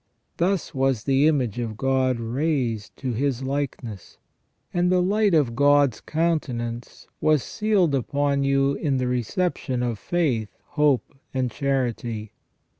Thus 0.37 0.73
was 0.73 1.03
the 1.03 1.27
image 1.27 1.59
of 1.59 1.77
God 1.77 2.19
raised 2.19 2.97
to 2.97 3.13
His 3.13 3.43
likeness, 3.43 4.17
and 4.73 4.91
the 4.91 4.99
light 4.99 5.35
of 5.35 5.55
God's 5.55 6.01
countenance 6.03 7.05
was 7.19 7.43
sealed 7.43 7.93
upon 7.93 8.43
you 8.43 8.73
in 8.73 8.97
the 8.97 9.05
reception 9.05 9.83
of 9.83 9.99
faith, 9.99 10.49
hope, 10.69 11.13
and 11.35 11.51
charity. 11.51 12.31